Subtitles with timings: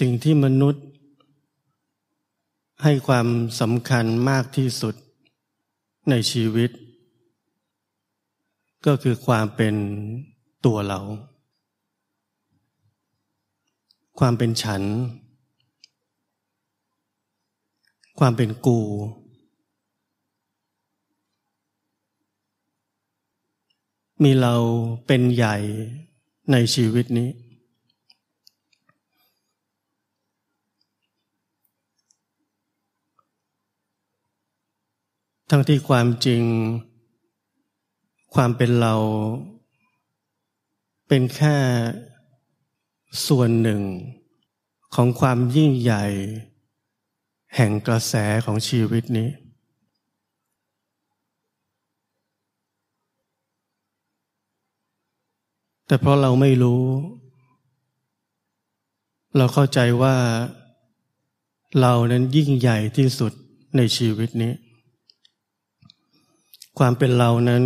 [0.00, 0.84] สิ่งที่มนุษย์
[2.82, 3.26] ให้ความ
[3.60, 4.94] สำคัญมากที่สุด
[6.10, 6.70] ในชีวิต
[8.86, 9.74] ก็คือความเป็น
[10.64, 11.00] ตัวเรา
[14.18, 14.82] ความเป็นฉัน
[18.18, 18.80] ความเป็นกู
[24.22, 24.54] มีเรา
[25.06, 25.56] เป็นใหญ่
[26.52, 27.30] ในชีวิตนี้
[35.52, 36.42] ทั้งที่ความจริง
[38.34, 38.94] ความเป็นเรา
[41.08, 41.56] เป็นแค่
[43.26, 43.82] ส่วนหนึ่ง
[44.94, 46.04] ของความยิ่งใหญ่
[47.56, 49.28] แห่งกระแสของชีวิตนี้
[55.86, 56.84] แต่เพราะเราไม่รู้
[59.36, 60.16] เราเข้าใจว่า
[61.80, 63.32] เรานั้นยิ่งใหญ่ที่สุด
[63.76, 64.54] ในชีวิตนี้
[66.78, 67.64] ความเป็นเรานั้น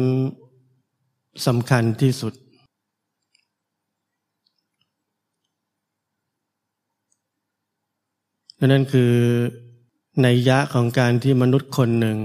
[1.46, 2.34] สำคัญที่สุด
[8.72, 9.12] นั่นคือ
[10.22, 12.18] ในยะของการที่มนุษย์คนหนึ่ง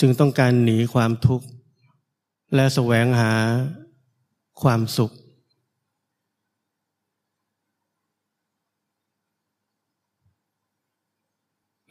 [0.00, 1.46] จึงต้องการหนีความทุกข์
[2.54, 3.32] และแสวงหา
[4.62, 5.12] ความสุข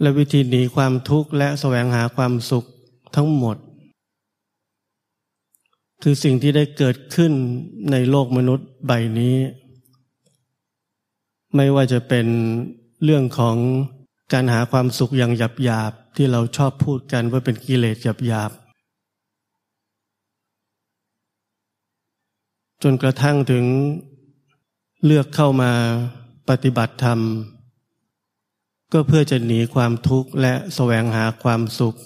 [0.02, 2.66] และวิธีหนีความทุกข์และแสวงหาความสุข
[3.16, 3.58] ทั้งหมด
[6.02, 7.32] คือสิ่งที่ได้เกิดขึ้น
[7.92, 9.38] ในโลกมนุษย์ใบนี้
[11.56, 12.28] ไม่ว่าจะเป็น
[13.04, 13.58] เรื่องของ
[14.34, 18.52] การหาความสุขอย่างหยาบหยาบที่เราชอบพูดกันว่าเป็นกิเลสหยาบหยาบ
[22.84, 23.66] จนกระทั่งถึง
[25.06, 25.72] เลือกเข้ามา
[26.50, 27.20] ปฏิบัติธรรม
[28.94, 31.98] ก็เพื่อจะหนีความทุกข์และแสวงหาความสุข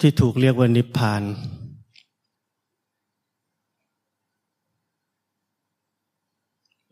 [0.00, 1.22] ที่ถูกเรียกว่านิพพาน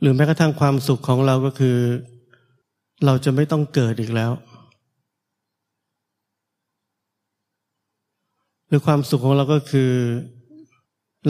[0.01, 1.79] หรือแม้กระทั่งความสุขของเราก็คือ
[3.05, 4.33] เราจะไม่ต้องเกิดอีกแล้ว
[8.69, 9.91] หรือความสุขของเราก็คือ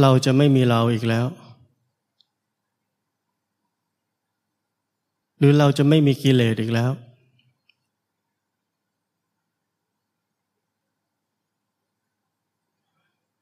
[0.00, 1.26] เราจะไม่มีเราอีกแล้ว
[5.38, 6.90] หรือเราจะไม่มีกิเลสอีกแล้ว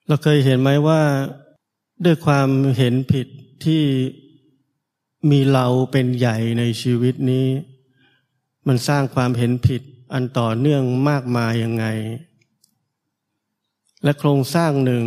[0.09, 1.03] เราเคยเห็นไหมว่า
[2.05, 2.49] ด้วยความ
[2.79, 3.27] เห็นผิด
[3.65, 3.83] ที่
[5.31, 7.47] มีเราเป็นใหญ่ในชีวิตนี้
[8.67, 9.83] มันสร้างความเห็นผิด
[10.13, 11.87] อันต่อเนื่องมากมายยังไง
[14.03, 15.05] และโครงสร้างหนึ่ง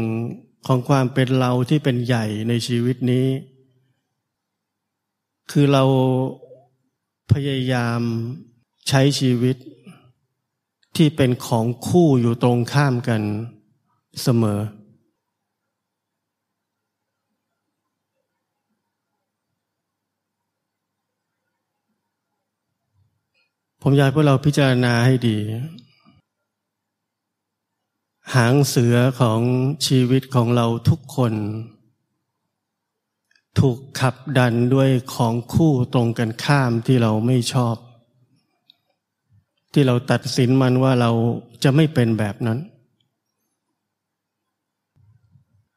[0.67, 3.28] ของความเป็นเราที่เป็นใหญ่ในชีวิตนี้
[5.51, 5.83] คือเรา
[7.31, 8.01] พยายาม
[8.88, 9.57] ใช้ชีวิต
[10.95, 13.22] ที่เป็นของคู่อยู่ตรงข้ามกัน
[14.23, 14.59] เสมอ
[23.84, 25.38] ผมอยากให้พวกเราพิจารณาให้ดี
[28.36, 29.40] หางเสือของ
[29.86, 31.34] ชีวิตของเราทุกคน
[33.59, 37.75] ถูกขับดันด้วยของคู่ตรงกันข้ามที่เราไม่ชอบ
[39.74, 41.12] ที่เราตัดสินมันว่าเรา
[41.63, 42.59] จะไม่เป็นแบบนั้น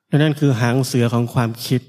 [0.06, 1.82] และนั่นคือหางเสือของความคิด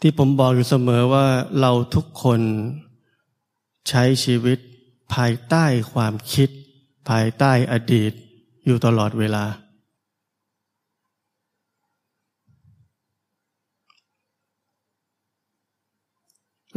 [0.00, 1.26] ที่ผมบอกอยู่เสมอว่า
[1.60, 2.40] เราทุกคน
[3.88, 4.58] ใช้ชีวิต
[5.14, 6.48] ภายใต้ความคิด
[7.08, 8.12] ภายใต้อดีต
[8.66, 9.44] อยู่ตลอดเวลา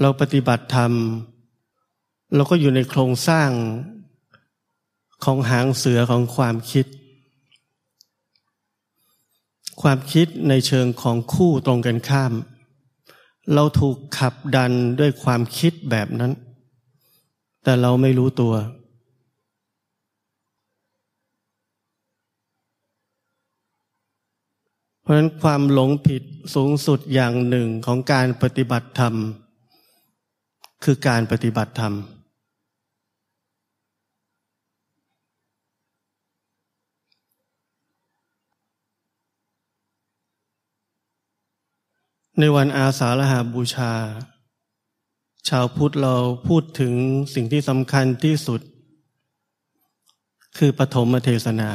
[0.02, 0.92] เราปฏิบัติธรรม
[2.36, 3.50] เราก็อยู่ในโครงสร้าง
[5.24, 6.86] ของหางเสือของความคิด
[9.82, 12.34] ความคิดในเชิงของคู่ตรงกันข้าม
[13.54, 16.32] เราถูกขับดันด้วยความคิดแบบนั้น
[17.64, 18.54] แต่เราไม่รู้ตัว
[25.02, 26.24] เพราะฉะนั้นความหลงผิด
[26.56, 29.16] สูงสุดอย่างหนึ่งของการปฏิบัติธรรม
[30.84, 31.94] คือการปฏิบัติธรรม
[42.40, 43.94] ในวันอาสาฬหาบูชา
[45.50, 46.16] ชาวพุทธเรา
[46.48, 46.94] พูดถึง
[47.34, 48.62] สิ่งที่สำคัญที่สุด
[50.58, 51.70] คือปฐมเทศนา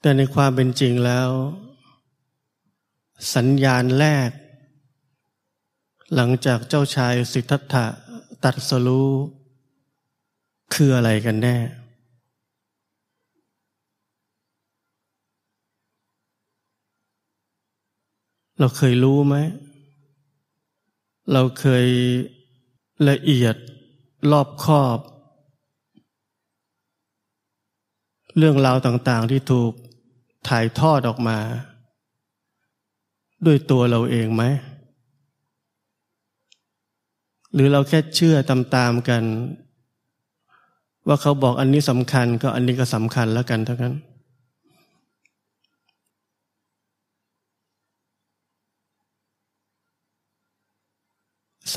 [0.00, 1.30] แต่ในความเป็นจริงแล้ว
[3.34, 4.30] สัญญาณแรก
[6.14, 7.86] หลังจากเจ้าชายสิทธัตถะ
[8.44, 9.10] ตัดสรู้
[10.74, 11.56] คืออะไรกันแน่
[18.62, 19.36] เราเคยรู้ไหม
[21.32, 21.86] เราเคย
[23.10, 23.56] ละเอียด
[24.30, 24.98] รอบคอบ
[28.36, 29.72] เรื่องราวต่างๆที่ถูก
[30.48, 31.38] ถ่ายทอดออกมา
[33.46, 34.42] ด้วยตัวเราเองไหม
[37.52, 39.22] หรือเราแค่เชื่อตามๆกัน
[41.06, 43.96] ว่าเขาบอกอันนี้สำคัญก็อันนี้ก็สำคัญแล้วกันเท่านั้น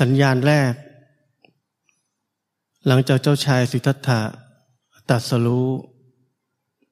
[0.00, 0.72] สัญญาณแรก
[2.86, 4.20] หลังจากเจ้าชายสิทธัตถะ
[5.10, 5.68] ตัดสรู้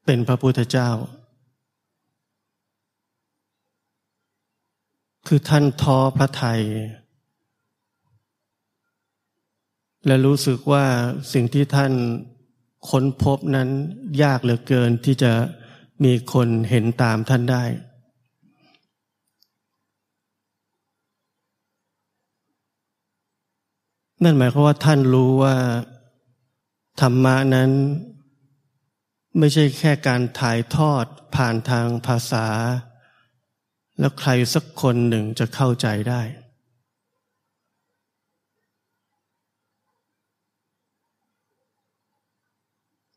[0.04, 0.90] เป็นพระพุทธเจ้า
[5.26, 6.62] คือท่านท้อพระไทย
[10.06, 10.86] และรู้สึกว่า
[11.32, 11.92] สิ่งที่ท่าน
[12.90, 13.68] ค้นพบนั้น
[14.22, 15.32] ยากเหลือเกินที่จะ
[16.04, 17.64] มีคนเห็นตามท่านได้
[24.24, 25.56] นั่นหมายความว่าท่านรู้ว่า
[27.00, 27.70] ธรรมะนั้น
[29.38, 31.04] ไม่ใช่แค่การถ่ายทอด
[31.34, 32.46] ผ่านทางภาษา
[33.98, 36.22] แล้วใครสักคนหนึ่งจะเข้าใจได้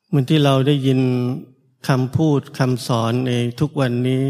[0.08, 1.00] เหมือนที่เราได้ยิน
[1.88, 4.26] คำพูดคำสอนในทุกวันนี้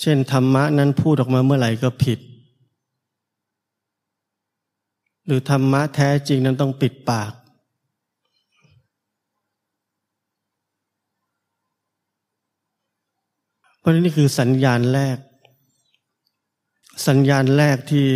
[0.00, 2.20] เช่นธรรมะนั้นพูดออกมาเมื่อไหร่ก็ผิด
[5.26, 7.32] หรือธรรมะแท้จริงนั้นต้องปิดปาก
[13.78, 15.18] เพราะนี่คือสัญญาณแรก
[17.08, 18.06] สัญญาณแรกที่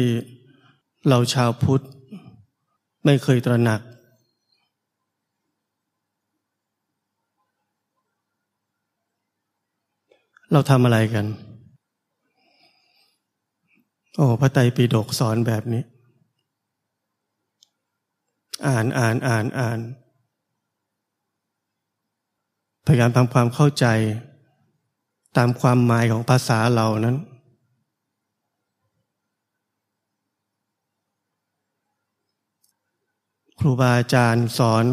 [1.09, 1.85] เราชาวพุทธ
[3.05, 3.81] ไม่เคยตระหนัก
[10.53, 11.27] เราทำอะไรกัน
[14.17, 15.83] โอ้พระไตรปิฎกสอนแบบนี้
[18.67, 19.79] อ่านอ่านอ่านอ่าน
[22.87, 23.87] พยายามทำความเข้าใจ
[25.37, 27.17] ตามความหมายของภาษาเรานั้น
[33.59, 34.87] ครูบาอาจารย์สอน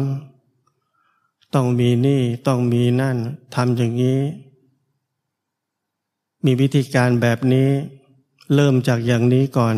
[1.54, 3.16] ต้องมีนี่ต้องมีนั่น
[3.54, 4.20] ทำอย่างนี้
[6.44, 7.68] มีวิธีการแบบนี้
[8.54, 9.76] เริ่มจากอย่างนี้ก่อน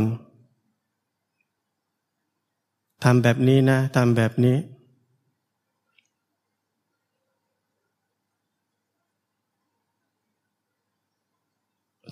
[3.04, 4.56] ทำแบบนี้นะทำแบบนี้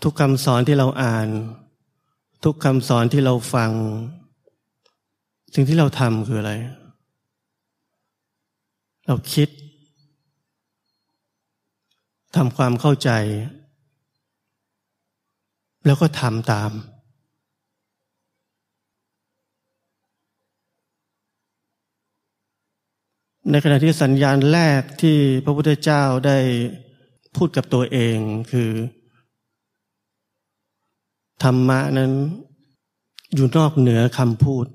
[0.02, 1.29] ทุกคำสอนที่เราอ่าน
[2.44, 3.70] ทุกคำสอนที่เราฟัง
[5.55, 6.52] สิ่งที่เราทำคืออะไร
[9.06, 9.49] เราคิด
[12.37, 13.11] ทำความเข้าใจ
[15.87, 16.70] แล้วก็ทำตาม
[23.50, 26.38] ในขณะที่สัญญาณแรกที่พระพุทธเจ้าได้
[27.36, 28.19] พูดกับตัวเอง
[28.52, 28.70] คือ
[31.43, 32.12] ธรรมะนั้น
[33.34, 34.67] อยู่นอกเหนือคำพูด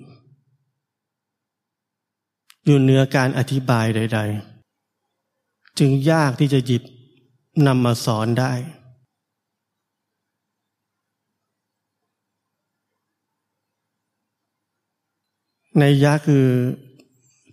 [2.65, 4.19] อยู่เหนือการอธิบายใด
[4.99, 6.83] ๆ จึงยากที่จะหยิบ
[7.67, 8.53] นำมาสอนได้
[15.79, 16.47] ในยะคือ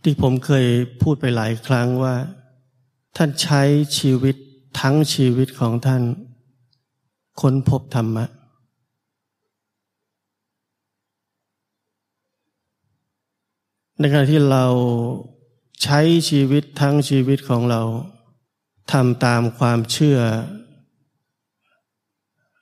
[0.02, 0.66] ที่ผมเคย
[1.02, 2.14] พูดไปหลายครั้งว่า
[3.16, 3.62] ท่านใช้
[3.99, 4.37] ชีวิต
[4.80, 6.02] ทั้งชีวิตของท่าน
[7.40, 8.26] ค้นพบธรรมะ
[13.99, 14.66] ในขณะที่เรา
[15.83, 17.83] ใช้ชีวิตทั้งชีวิตของเรา
[18.92, 20.19] ทำตามความเชื่อ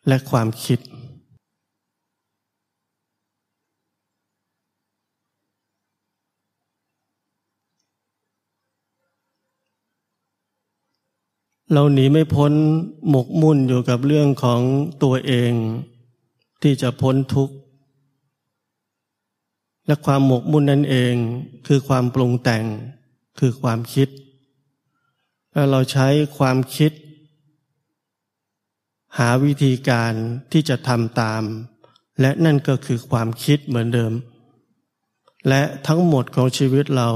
[0.07, 0.81] และความคิด
[11.73, 12.53] เราหนีไม่พ้น
[13.11, 14.61] หมกมุ่นอยู่กับเรื่องของ
[15.03, 15.53] ตัวเอง
[16.63, 17.55] ที่จะพ้นทุกข์
[19.87, 21.15] และความหมกมุ่นนั่นเอง
[21.67, 22.65] คือความปรุงแต่ง
[23.39, 24.09] คือความคิด
[25.53, 26.09] แล้วเราใช้
[26.39, 26.93] ความคิด
[29.19, 30.13] หาวิธีการ
[30.53, 31.43] ที่จะทำตาม
[32.21, 34.13] และนั่นก็คือความคิดเหมือนเดิม
[35.49, 37.09] และทั้งหมดของชีวิตเรา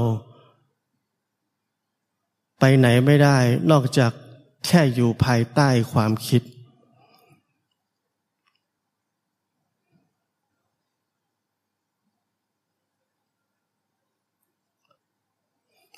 [2.59, 3.37] ไปไหนไม่ได้
[3.71, 4.11] นอกจาก
[4.65, 6.41] แค่อยู่ภายใต้ความคิด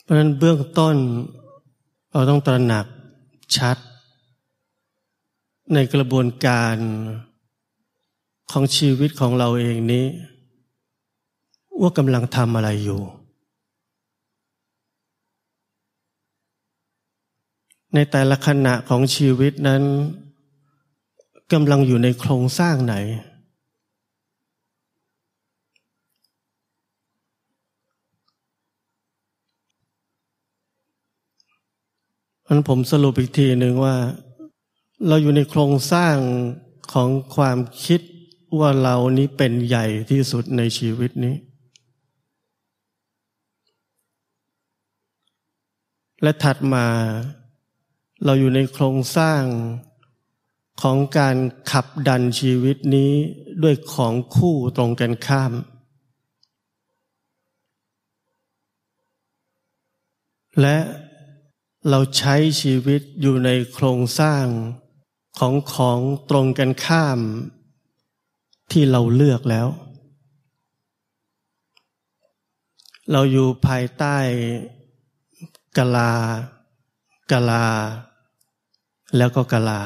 [0.02, 0.96] เพราะนั้นเบื้องต้น
[2.12, 2.86] เราต้องตระหนัก
[3.58, 3.78] ชัด
[5.74, 6.76] ในกระบวนการ
[8.52, 10.06] ของชีวิตของเราเองนี้
[11.82, 13.02] ว่ากำลังทำอะไรอยู่
[17.96, 19.84] ในแต่ละขณะของชีวิตนั้น
[21.54, 22.96] กำลังอยู่ในโครงสร้างไหน
[32.48, 33.96] อันผมสรุปอีกทีหนึ่งว่า
[35.08, 36.16] เราอยู่ในโครงสร้าง
[36.94, 38.02] ของความคิด
[38.60, 41.36] ว่าเรานี้เป็นใหญ่ที่สุดในชีวิตนี้
[46.22, 46.86] และถัดมา
[48.24, 49.44] เราอยู่ในโครงสร้าง
[50.82, 51.38] ของการ
[51.72, 53.12] ขับดันชีวิตนี้
[53.64, 55.54] ด้วยของคู่ตรงกันข้าม
[60.62, 60.78] และ
[61.90, 64.46] เราใช้ชีวิตอยู่ในโครงสร้าง
[65.40, 67.20] ของของตรงกันข้าม
[68.72, 69.68] ที่เราเลือกแล้ว
[73.12, 74.18] เราอยู่ภายใต้
[75.78, 76.14] กลา
[77.32, 77.68] กลา
[79.18, 79.82] แล้วก็กลา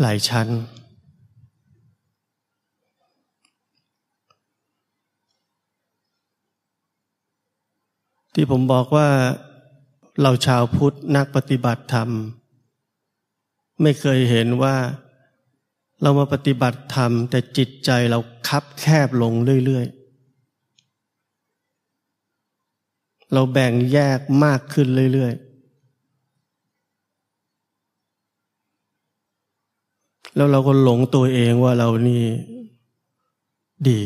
[0.00, 0.48] หลายชั้น
[8.34, 9.08] ที่ผมบอกว่า
[10.22, 12.10] เราชาวพุทธนักปฏิบัติธรรม
[13.82, 14.76] ไม่เคยเห็นว่า
[16.02, 19.32] เรามาปฏิบัติธรรม แต่จิตใจเราคับแคบลง
[19.64, 19.86] เรื่อย
[22.32, 25.45] ๆ เราแบ่งแยกมากขึ้นเรื่อย ๆ
[30.36, 32.24] แล้วเราก็หลงตัวเองว่าเรานี่
[33.88, 34.00] ดี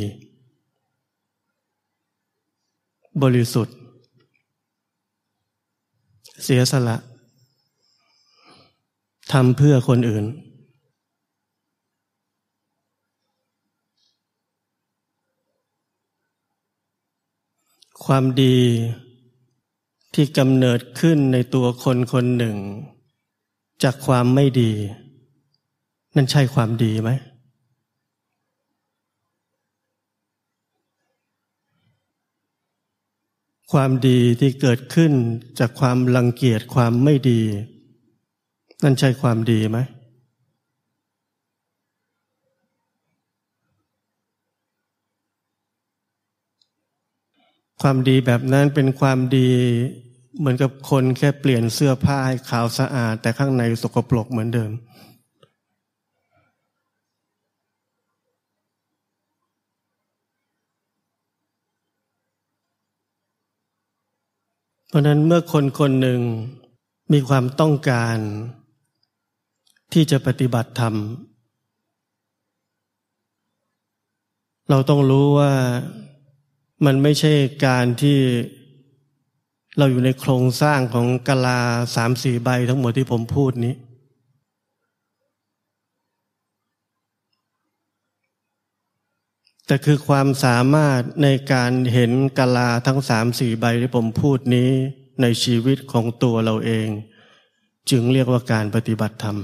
[3.22, 3.76] บริสุทธิ์
[6.42, 6.96] เสียสละ
[9.32, 10.24] ทำเพื่อคนอื่น
[18.04, 18.58] ความดี
[20.14, 22.56] ที่กำเนิดขึ้นในตัวคนคนหนึ่ง
[23.82, 24.72] จากความไม่ดี
[26.14, 27.10] นั่นใช่ความดีไหม
[33.72, 35.12] ความดีที่เกิดขึ้น
[35.58, 37.40] จากความรังเกียจความไม่ดี
[38.82, 39.78] นั่นใช่ความดีไหม
[47.82, 49.50] ความดีแบบนั้นเป็นความดี
[50.38, 54.70] เหมือนกับคนแค่เปลี่ยนเสื้อผ้าให้ขาวสะอาด แต่ข้างในสกปรกเหมือนเดิม
[64.92, 66.20] เพราะนั้นเมื่อคนคนหนึ่ง
[67.12, 68.16] มีความต้องการ
[69.92, 70.94] ที่จะปฏิบัติธรรม
[74.70, 75.52] เราต้องรู้ว่า
[76.84, 77.32] มันไม่ใช่
[77.66, 78.18] การที่
[79.78, 81.60] เราอยู่ในโครงสร้างของกะลา
[81.94, 83.74] สามสี่ใบทั้งหมดที่ผมพูดนี้
[89.70, 94.70] แต่คือความสามารถในการเห็นกะลาทั้งสามสี่ใบที่ผมพูดนี้
[95.22, 96.88] ในชีวิตของตัวเราเอง
[97.90, 99.36] จึงเรียกว่าการปฏิบัติธรรม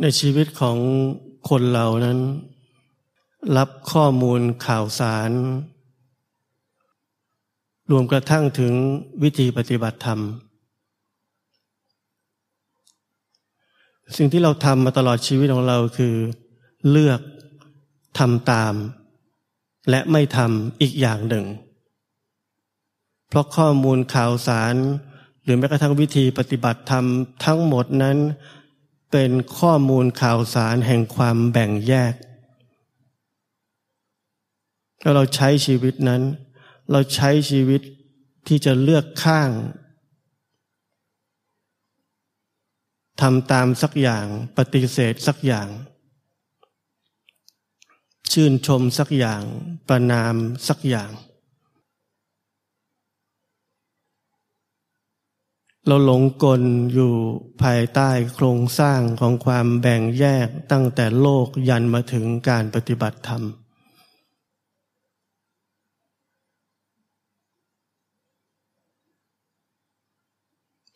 [0.00, 0.78] ในชีวิตของ
[1.48, 2.18] คนเรานั้น
[3.56, 5.30] รับข้อมูลข่าวสาร
[7.90, 8.72] รวมกระทั่งถึง
[9.22, 10.20] วิธีปฏิบัติธรรม
[14.16, 16.14] สิ่งที่เราทำมาตลอดชีวิตของเราคือ
[16.90, 17.20] เลือก
[18.18, 18.74] ทำตาม
[19.90, 21.44] และไม่ทำอีกอย่างหนึ่ง
[23.28, 24.74] เพราะข้อมูลข่าวสาร
[25.42, 27.04] หรือแม้กระทั่งวิธีปฏิบัติธรรม
[27.44, 28.16] ทั้งหมดนั้น
[29.12, 32.14] เป็นข้อมูลข่าวสารแห่งความแบ่งแยก
[35.00, 36.22] แล้วเราใช้ชีวิตนั้น
[36.90, 37.82] เราใช้ชีวิต
[38.46, 39.50] ที่จะเลือกข้าง
[43.20, 44.26] ทำตามสักอย่าง
[44.56, 45.68] ปฏิเสธสักอย่าง
[48.32, 49.42] ชื่นชมสักอย่าง
[49.88, 50.34] ประนาม
[50.68, 51.10] สักอย่าง
[55.86, 56.62] เราหลงกล
[56.94, 57.14] อยู่
[57.62, 63.42] ภายใต้โครงสร้างของความแบ่งแยกตั้งแต่โลกยันมาถึงการปฏิบัติธรรม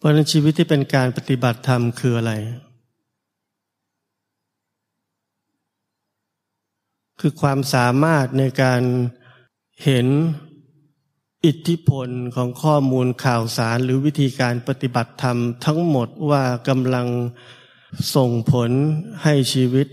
[0.03, 2.33] เพราะนั้นชีวิตที่เป็นการปฏิบัติธรรมคืออะไร
[7.21, 8.83] คือความสามารถในการ
[9.85, 10.07] เห็น
[11.45, 17.09] อิทธิพลของข้อมูลข่าวสารหรือวิธีการปฏิบัติธรรมทั้งหมดว่ากำลัง
[18.15, 18.71] ส่งผล
[19.23, 19.87] ให้ชีวิต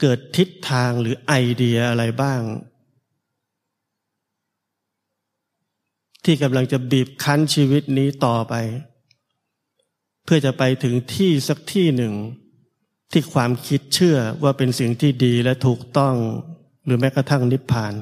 [0.00, 2.40] เกิดทิศทางหรือไอเดียอะไรบ้าง
[6.24, 8.56] ที่กำลังจะบีบคั้นชีวิตนี้ต่อไป
[10.26, 12.14] เพื่อจะไปถึงที่สักที่หนึ่ง
[13.12, 16.14] ที่ความคิดเชื่อว่าเป็นสิ่งที่ดีและถูกต้อง
[16.84, 17.94] หรือแม้กระทั่งนิพพาน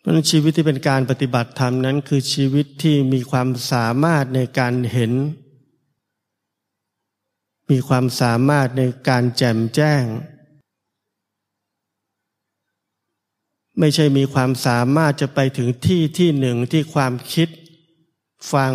[0.00, 5.12] เพราะชีวิตที่เป็นการปฏิบัติธรรมนั้นคือชีวิตที่มีความสามารถในการเห็น
[7.70, 10.02] มีความสามารถในการแจ่มแจ้ง
[13.78, 17.48] ไม่ใช่มีความสามารถจะไปถึงที่ที่หนึ่งที่ความคิด
[18.52, 18.72] ฟัง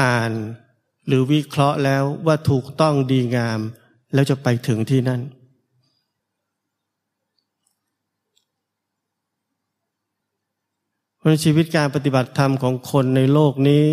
[0.00, 0.32] อ่าน
[1.06, 3.60] หรือวิเคราะห์แล้วว่าถูกต้องดีงาม
[4.14, 5.20] แล้วจะไปถึงที่นั่น
[11.18, 13.84] เพราะชีวิตการปฏิบัติธรรมของคนในโลกนี้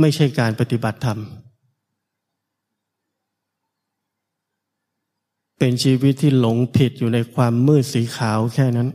[0.00, 1.18] ไม่ใช่การปฏิบัติธรรม
[5.62, 8.88] เป็นชีวิตที่หลงผิดอยู่ในความมืดสีขาวแค่นั้น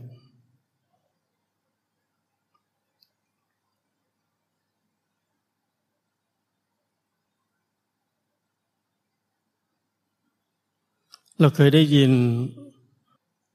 [11.40, 12.12] เราเคยได้ยิน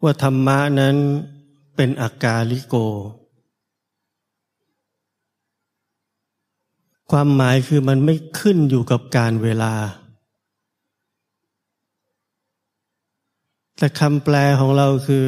[0.04, 0.96] ว่าธรรมะนั้น
[1.76, 2.76] เป็นอากาลิโก
[7.12, 9.74] ความหมายคือมันไม่ขึ้นอยู่กับการเวลา
[13.82, 15.28] แต่คำแปลของเราคือ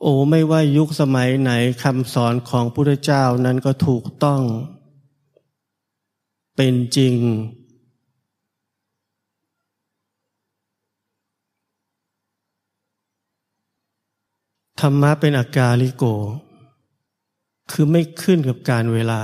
[0.00, 4.42] โอ้ไม่ว่ายุคสมัยไหนคำสอนของพุทธเจ้านั้นก็ถูกต้อง
[6.56, 7.16] เป็นจริง
[14.80, 16.04] ธรรมะเป็นอากาลิโก
[17.70, 19.20] คือไม่ขึ้นกับการเวลา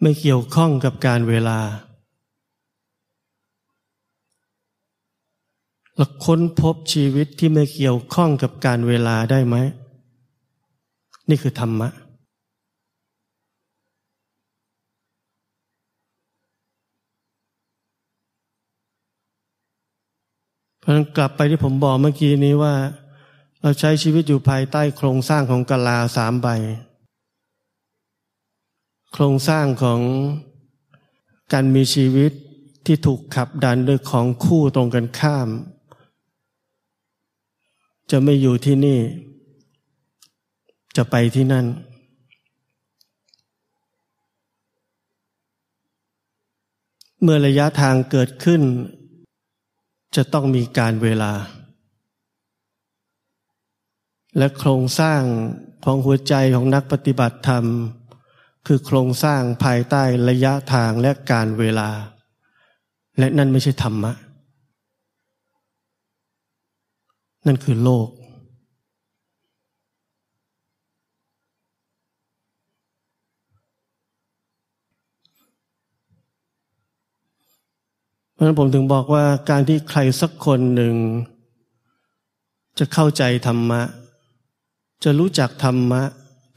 [0.00, 1.58] ไม่เกี่ยวข้องกับการเวลา
[5.96, 9.56] เราค้นพบชีวิตที่ไม่เกี่ยวข้องกับการเวลาได้ไหม
[11.28, 11.88] นี่คือธรรมะ
[20.78, 22.74] เพราะนั้นกลับไปที่ผมบอกเมื่อกี้นี้ว่า
[23.60, 26.48] เราใช้ชีวิตอยู่ภายใต้โครงสร้างของกะลาสามใบ
[29.12, 30.00] โครงสร้างของ
[31.52, 32.32] การมีชีวิต
[32.86, 35.48] ที่ถูกขับดันด้วยของคู่ตรงกันข้าม
[38.10, 39.00] จะไม่อยู่ที่นี่
[40.96, 41.66] จะไปที่นั่น
[47.22, 48.62] เมื่อระยะทางเกิดขึ้น
[50.16, 51.32] จะต้องมีการเวลา
[54.38, 55.22] และโครงสร้าง
[55.84, 57.64] ของหัวใจของนักปฏิบัติธรรม
[58.66, 61.90] คือโครงสร้างภายใต้ระยะทางและการเวลา
[63.18, 64.12] และนั่นไม่ใช่ธรรมะ
[67.46, 68.08] นั่นคือโลก
[78.32, 80.94] เพราะนั้นผมถึงบอกว่าการที่ใครสักคนหนึ่ง
[82.78, 83.82] จะเข้าใจธรรมะ
[85.04, 86.02] จะรู้จักธรรมะ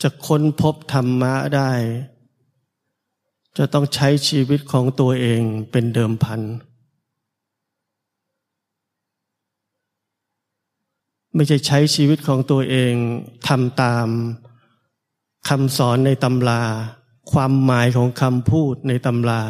[0.02, 1.71] จะค้นพบธรรมะได้
[3.58, 6.41] จะต้องใช้ชีวิตของตัวเองเป็นเดิมพัน
[11.36, 12.94] ไม่ใช่ใช้ชีวิตของตัวเอง
[13.48, 14.08] ทำตาม
[15.50, 16.63] คำสอนในตำรา
[17.32, 19.42] ความหมายของคำพูดในตำรา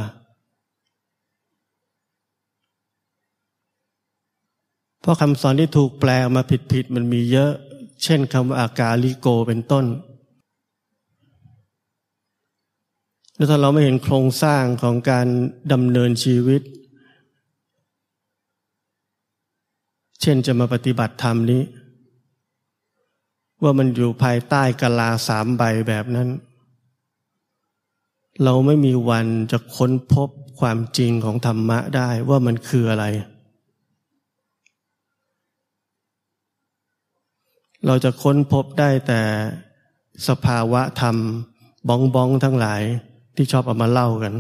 [5.02, 7.52] เพราะคำสอนที่ถูกแปลมาผิดๆมันมีเยอะ
[8.04, 9.86] เช่นคำว่าอากาลิโกเป็นต้น
[13.36, 15.28] แล้วถ้าเราไม่เห็นโครงสร้างของการ
[15.72, 16.62] ดำเนินชีวิต
[20.22, 21.62] เช่นจะมาปฏิบัติธรรมนี้
[23.64, 26.30] ว่ามันอยู่ภายใต้กลาสามใบแบบนั้น
[28.44, 33.06] เราไม่มีวันจะค้นพบความจริงของธรรมะได้ว่ามันคืออะไร
[37.86, 39.22] เราจะค้นพบได้แต่
[40.28, 41.16] สภาวะธรรม
[41.88, 42.82] บ้องบ้องทั้งหลาย
[43.36, 44.34] ที่ชอบเอามาเล่ากัน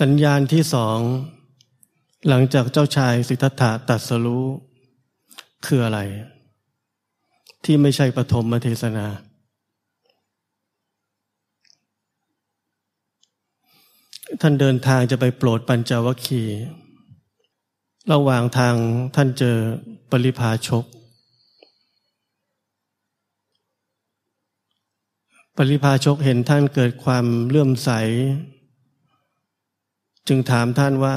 [0.00, 0.98] สัญญาณที่สอง
[2.28, 4.46] หลังจากเจ้าชายสิทธัตถะตัดสรู้
[5.66, 6.00] คืออะไร
[7.64, 9.06] ที่ไม่ใช่ปฐมเทศนา
[14.40, 16.60] ท่านเดินทางจะไปโปรดปัญจวัคคีย์
[18.12, 18.74] ระหว่างทาง
[19.16, 19.56] ท่านเจอ
[20.10, 20.84] ปริพาชก
[25.56, 27.90] ปริพาชกเห็นท่านเกิดความเลื่อมใส
[30.28, 31.14] จึงถามท่านว่า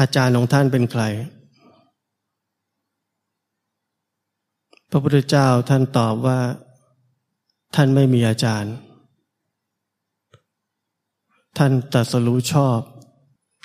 [0.00, 1.02] อาจารย์ของท่านเป็นใคร
[4.90, 6.40] พระพุทธเจ้าท่านตอบว่า
[7.74, 8.74] ท่านไม่มีอาจารย์
[11.58, 12.80] ท่านตัดสรู้ชอบ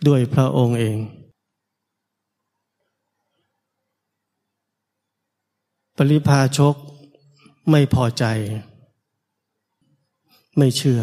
[0.08, 0.98] ด้วยพระองค์เอง
[5.98, 6.76] ปริพาชก
[7.72, 8.26] ไม่พอใจ
[10.58, 11.02] ไม่เชื่อ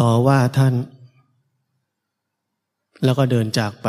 [0.00, 0.74] ต่อว่าท่าน
[3.04, 3.88] แล้วก็เดินจากไป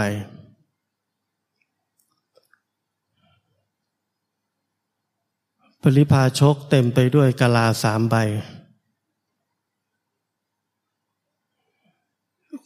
[5.82, 8.16] ปริพาชกเต็มไปด้วยกะลาสามใบ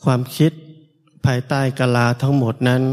[0.04, 0.52] ความคิด
[1.26, 2.84] ภายใต้กลาทั้งหมดนั้น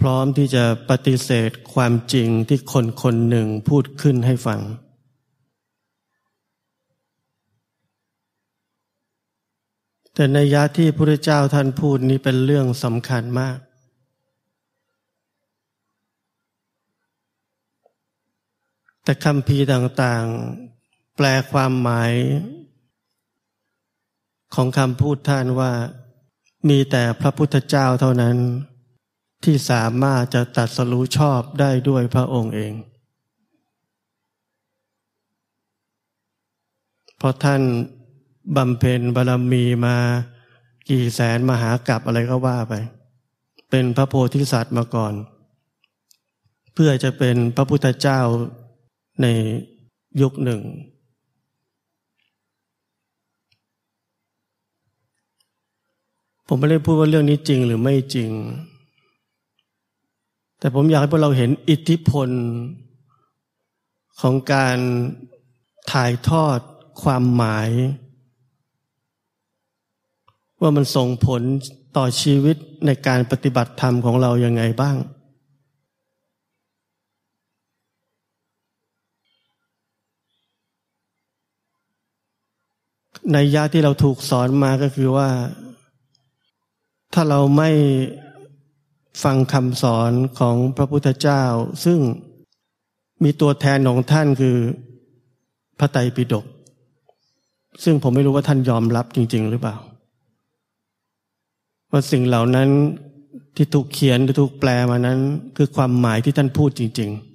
[0.00, 4.60] พร้อมที่จะปฏิเสธความจริงที่คนคนหนึ่งพูดขึ้นให้ฟัง
[10.14, 13.58] แต่ในยะที่พระเจ้าท่านพูดนี้เป็นเรื่องสำคัญมาก
[19.04, 22.12] แต่คำพีต่างๆ แปลความหมาย
[24.54, 25.72] ของคำพูดท่านว่า
[26.68, 28.36] มีแต่พระพุทธเจ้าเท่านั้น
[29.44, 32.72] ที่สามารถจะตัดสรู้ชอบได้ด้วยพระองค์เอง
[37.16, 37.62] เพราะท่าน
[38.56, 39.96] บำเพ็ญบารมีมา
[40.88, 42.74] กี่แสนมหากรัปอะไรก็ว่าไป
[43.70, 45.14] เป็นพระโพธิสัตว์มาก่อน
[46.74, 48.20] เพื่อจะเป็นพระพุทธเจ้า
[49.22, 49.26] ใน
[50.20, 50.60] ยุคหนึ่ง
[56.46, 58.30] ผมไม่ได้พูดว่าเรื่องนี้จริงหรือไม่จริง
[60.58, 62.28] แต่ผมอยากให้พวกเราเห็นอิทธิพล
[64.20, 64.78] ของการ
[65.92, 66.58] ถ่ายทอด
[67.02, 67.70] ความหมาย
[70.62, 71.42] ว่ามันส่งผล
[71.96, 74.96] ต่อชีวิตในการปฏิบัติธรรมของเรายังไงบ้าง
[83.32, 85.28] ในยาที่เราถูกสอนมาก็คือว่า
[87.14, 87.70] ถ้าเราไม่
[89.22, 91.42] ฟังคำสอนของพระพุทธเจ้า
[91.84, 91.98] ซึ่ง
[93.24, 94.56] มีตัวแทนของท่านคือ
[95.78, 96.44] พระไตรปิฎก
[97.84, 99.76] ซึ่งผมไม่รู้ว่าท่านยอมรับจริง ๆ หรือเปล่า
[101.92, 102.68] ว่าสิ่งเหล่านั้น
[103.56, 105.18] ที่ถูกเขียนหรือถูกแปลมานั้น
[105.56, 107.32] คือความหมายที่ท่านพูดจริงๆ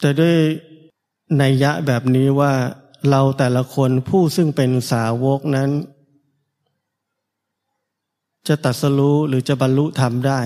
[0.00, 0.36] แต่ด้วย
[1.38, 2.52] ในยะแบบนี้ว่า
[3.10, 5.70] เราแต่ละคนผู้ซึ่งเป็นสาวกนั้น
[8.48, 10.40] จะตัดสรู้หรือจะบรรลุธรรมได้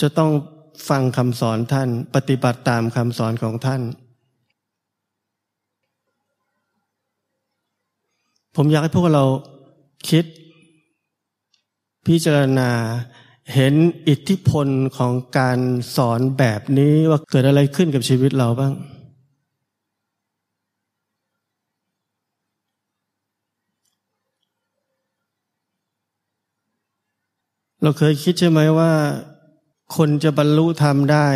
[0.00, 0.30] จะต้อง
[0.88, 3.82] ฟังคำสอนท่าน ปฏิบัติตามคำสอนของท่าน
[8.56, 9.24] ผมอยากให้พวกเรา
[10.08, 10.24] คิด
[12.06, 12.70] พิจารณา
[13.54, 13.74] เห็น
[14.08, 15.58] อิทธิพลของการ
[15.96, 18.72] สอนแบบนี้ว่าเกิดอะไรขึ้นกับชีวิตเราบ้าง
[27.82, 28.90] เราเคยคิดใช่ไหมว่า
[29.94, 31.28] คนจะบรรลุธรรมได้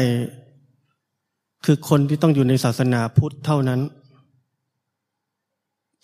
[1.65, 3.81] คือคนที่ต้องอยู่ในศาสนาพุทธเท่านั้น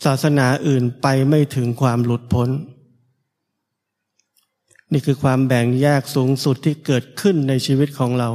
[0.05, 2.51] ศาสนาอื่นไปไม่ถึงความหลุดพ้น
[4.93, 8.31] นี่คือความแบ่งแยกสูงสุดที่เกิดขึ้นในชีวิตของเรา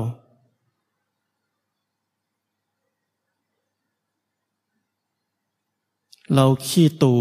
[6.36, 7.16] เราขี้ตู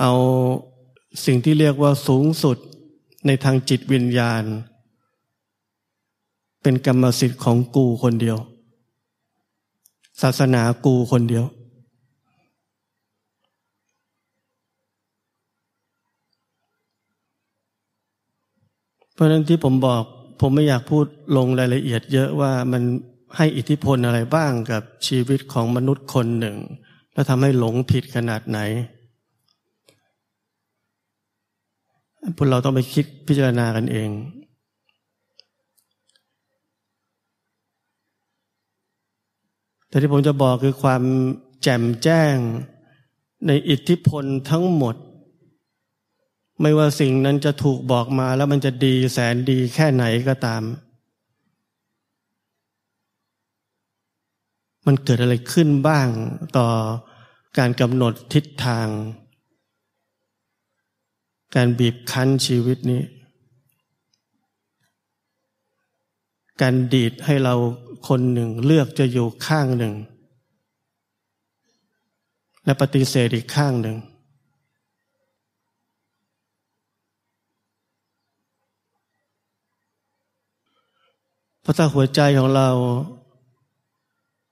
[0.00, 0.12] เอา
[1.24, 2.58] สิ่งที่เรียกว่าสูงสุด
[3.26, 4.44] ในทางจิตวิญญาณ
[6.66, 8.38] เป็นกรรมสิทธิ์ของกูคนเดียว
[10.22, 11.44] ศาสนากูคนเดียว
[19.14, 20.02] เพราะฉะนั้นที่ผมบอก
[20.40, 22.82] ผมไม่อยากพูดลงรายละเอียดเยอะว่ามัน
[23.36, 26.56] ให้อิทธิพลอะไรบ้างกับชีวิตของมนุษย์คนหนึ่ง
[27.12, 28.58] แล้วทำให้หลงผิดขนาดไหน
[32.36, 34.10] พวกเราต้องไปคิดพิจารณากันเอง
[39.94, 41.02] แต่ที่ผมจะบอกคือความ
[41.62, 42.36] แจ่มแจ้ง
[43.46, 44.96] ในอิทธิพลทั้งหมด
[46.60, 50.62] ไม่ว่าสิ่งนั้นจะถูกบอกมาแล้วมันจะดีแสนดีแค่ไหนก็ตาม
[54.86, 56.08] มันเกิดอะไรขึ้นบ้าง
[56.56, 56.68] ต่อ
[57.58, 58.88] การกำหนดทิศทาง
[61.54, 63.02] การบีบคั้นชีวิตนี้
[66.62, 67.54] การดีดให้เรา
[68.06, 69.94] คนหนึ่งเลือกจะอยู่ข้างหนึ่ง
[72.64, 73.96] และปฏิเสธอีกข้างหนึ่ง
[81.60, 82.68] เพราะถ้าหัวใจของเรา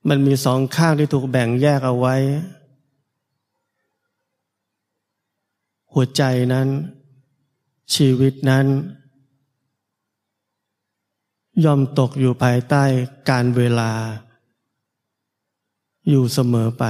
[0.08, 2.16] มันมีสองข้างที่ถูกแบ่งแยกเอาไว้
[5.92, 6.68] หัวใจนั้น
[7.94, 8.66] ชีวิตนั้น
[11.64, 12.84] ย่อมตกอยู่ภายใต้
[13.30, 13.92] การเวลา
[16.08, 16.84] อยู่เสมอไป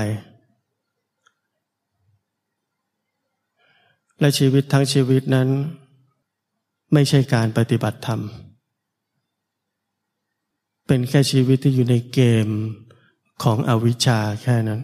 [4.20, 5.48] และชีวิตทั้งชีวิตนั้น
[6.92, 8.20] ไม่ใช่การปฏิบัติธรรม
[10.86, 12.48] เป็นแค่ชีวิตที่อยู่ในเกม
[13.42, 14.80] ของอวิชชาแค่นั้น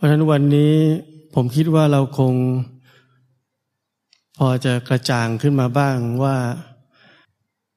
[0.00, 0.74] ราะฉะนั้นวันนี้
[1.34, 2.34] ผมคิดว่าเราคง
[4.38, 6.36] พอจะกระจ่างขึ้นมาบ้างว่า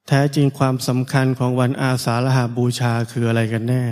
[0.08, 3.84] แท้จริงความสำคัญของวันอาสาฬหาบูชาคืออะไรกันแน่